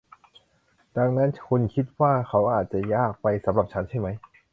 [0.97, 3.11] ดังนั้นคุณคิดว่าเขาอาจจะยาก
[3.45, 4.15] สำหรับฉันใช่มั้ย